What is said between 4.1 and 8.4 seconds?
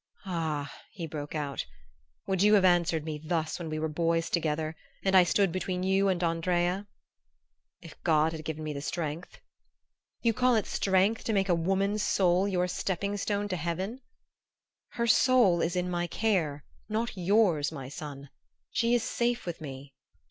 together, and I stood between you and Andrea?" "If God